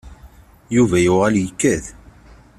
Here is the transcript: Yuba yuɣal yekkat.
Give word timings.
Yuba 0.75 0.97
yuɣal 1.01 1.33
yekkat. 1.39 1.85